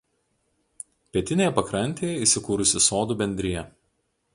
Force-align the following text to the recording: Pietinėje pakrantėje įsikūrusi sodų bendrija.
Pietinėje 1.17 1.53
pakrantėje 1.59 2.25
įsikūrusi 2.29 2.87
sodų 2.91 3.23
bendrija. 3.23 3.69